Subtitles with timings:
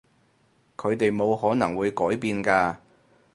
[0.77, 2.77] 佢哋冇可能會改變㗎